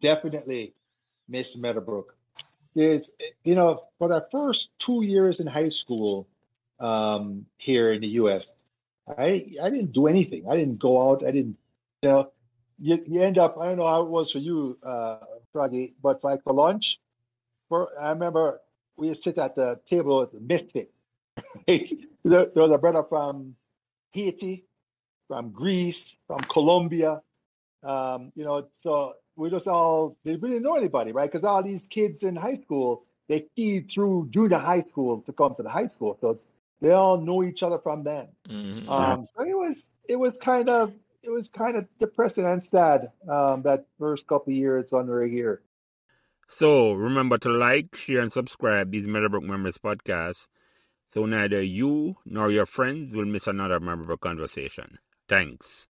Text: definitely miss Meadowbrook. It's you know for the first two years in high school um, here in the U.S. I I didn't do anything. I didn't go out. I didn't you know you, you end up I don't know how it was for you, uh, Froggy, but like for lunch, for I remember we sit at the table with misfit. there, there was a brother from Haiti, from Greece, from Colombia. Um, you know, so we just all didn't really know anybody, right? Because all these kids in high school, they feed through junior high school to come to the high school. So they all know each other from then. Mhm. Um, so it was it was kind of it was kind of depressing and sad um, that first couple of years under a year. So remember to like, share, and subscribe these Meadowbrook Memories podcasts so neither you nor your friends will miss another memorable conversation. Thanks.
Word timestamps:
definitely 0.00 0.74
miss 1.28 1.56
Meadowbrook. 1.56 2.14
It's 2.74 3.10
you 3.44 3.54
know 3.54 3.84
for 3.98 4.08
the 4.08 4.26
first 4.30 4.70
two 4.78 5.02
years 5.02 5.40
in 5.40 5.46
high 5.46 5.70
school 5.70 6.28
um, 6.80 7.46
here 7.56 7.92
in 7.92 8.00
the 8.00 8.08
U.S. 8.22 8.50
I 9.08 9.52
I 9.62 9.70
didn't 9.70 9.92
do 9.92 10.06
anything. 10.06 10.48
I 10.48 10.56
didn't 10.56 10.78
go 10.78 11.10
out. 11.10 11.24
I 11.26 11.30
didn't 11.30 11.56
you 12.02 12.08
know 12.08 12.32
you, 12.78 13.02
you 13.06 13.22
end 13.22 13.38
up 13.38 13.58
I 13.58 13.66
don't 13.66 13.78
know 13.78 13.86
how 13.86 14.02
it 14.02 14.08
was 14.08 14.30
for 14.30 14.38
you, 14.38 14.78
uh, 14.82 15.18
Froggy, 15.52 15.94
but 16.02 16.22
like 16.22 16.42
for 16.44 16.52
lunch, 16.52 17.00
for 17.68 17.88
I 18.00 18.10
remember 18.10 18.60
we 18.96 19.18
sit 19.22 19.38
at 19.38 19.54
the 19.54 19.80
table 19.88 20.20
with 20.20 20.40
misfit. 20.40 20.92
there, 21.66 21.86
there 22.24 22.50
was 22.54 22.70
a 22.70 22.78
brother 22.78 23.04
from 23.08 23.54
Haiti, 24.12 24.64
from 25.28 25.50
Greece, 25.50 26.14
from 26.26 26.40
Colombia. 26.40 27.22
Um, 27.82 28.32
you 28.34 28.44
know, 28.44 28.68
so 28.82 29.14
we 29.36 29.50
just 29.50 29.66
all 29.68 30.16
didn't 30.24 30.42
really 30.42 30.58
know 30.58 30.74
anybody, 30.74 31.12
right? 31.12 31.30
Because 31.30 31.44
all 31.44 31.62
these 31.62 31.86
kids 31.86 32.22
in 32.22 32.36
high 32.36 32.56
school, 32.56 33.04
they 33.28 33.46
feed 33.54 33.90
through 33.90 34.28
junior 34.30 34.58
high 34.58 34.82
school 34.82 35.22
to 35.22 35.32
come 35.32 35.54
to 35.56 35.62
the 35.62 35.70
high 35.70 35.88
school. 35.88 36.18
So 36.20 36.40
they 36.80 36.90
all 36.90 37.20
know 37.20 37.42
each 37.44 37.62
other 37.62 37.78
from 37.78 38.04
then. 38.04 38.28
Mhm. 38.48 38.88
Um, 38.88 39.26
so 39.26 39.44
it 39.44 39.56
was 39.56 39.90
it 40.08 40.16
was 40.16 40.34
kind 40.40 40.68
of 40.68 40.92
it 41.22 41.30
was 41.30 41.48
kind 41.48 41.76
of 41.76 41.86
depressing 41.98 42.46
and 42.46 42.62
sad 42.62 43.10
um, 43.28 43.62
that 43.62 43.86
first 43.98 44.26
couple 44.26 44.52
of 44.52 44.56
years 44.56 44.92
under 44.92 45.22
a 45.22 45.28
year. 45.28 45.62
So 46.48 46.92
remember 46.92 47.36
to 47.38 47.50
like, 47.50 47.94
share, 47.96 48.20
and 48.20 48.32
subscribe 48.32 48.90
these 48.90 49.06
Meadowbrook 49.06 49.42
Memories 49.42 49.78
podcasts 49.78 50.46
so 51.10 51.24
neither 51.24 51.62
you 51.62 52.16
nor 52.26 52.50
your 52.50 52.66
friends 52.66 53.14
will 53.14 53.24
miss 53.24 53.46
another 53.46 53.80
memorable 53.80 54.18
conversation. 54.18 54.98
Thanks. 55.26 55.86